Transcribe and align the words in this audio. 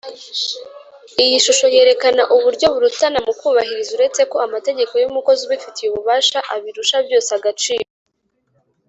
iyishusho 1.23 1.65
yerekana 1.75 2.23
uburyo 2.35 2.65
burutana 2.73 3.19
mukubahirizwa 3.27 3.93
uretse 3.97 4.21
ko 4.31 4.35
amategeko 4.47 4.93
y’umukozi 5.01 5.41
ubifitiye 5.43 5.87
ububasha 5.89 6.39
abirusha 6.53 6.97
byose 7.07 7.29
agaciro 7.39 7.89